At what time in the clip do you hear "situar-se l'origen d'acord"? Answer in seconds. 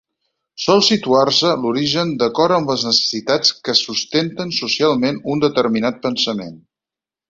0.87-2.57